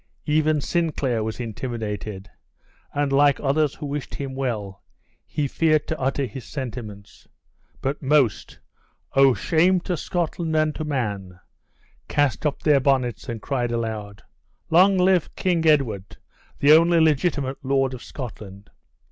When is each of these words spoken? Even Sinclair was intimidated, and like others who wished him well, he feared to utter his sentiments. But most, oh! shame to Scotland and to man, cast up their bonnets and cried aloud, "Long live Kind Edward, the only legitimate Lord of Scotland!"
Even 0.25 0.61
Sinclair 0.61 1.23
was 1.23 1.39
intimidated, 1.39 2.27
and 2.91 3.13
like 3.13 3.39
others 3.39 3.75
who 3.75 3.85
wished 3.85 4.15
him 4.15 4.33
well, 4.33 4.83
he 5.27 5.47
feared 5.47 5.85
to 5.87 5.99
utter 5.99 6.25
his 6.25 6.43
sentiments. 6.43 7.27
But 7.81 8.01
most, 8.01 8.57
oh! 9.13 9.35
shame 9.35 9.79
to 9.81 9.95
Scotland 9.95 10.55
and 10.55 10.73
to 10.73 10.83
man, 10.83 11.39
cast 12.07 12.47
up 12.47 12.63
their 12.63 12.79
bonnets 12.79 13.29
and 13.29 13.43
cried 13.43 13.71
aloud, 13.71 14.23
"Long 14.71 14.97
live 14.97 15.35
Kind 15.35 15.67
Edward, 15.67 16.17
the 16.57 16.71
only 16.71 16.99
legitimate 16.99 17.57
Lord 17.63 17.93
of 17.93 18.03
Scotland!" 18.03 18.71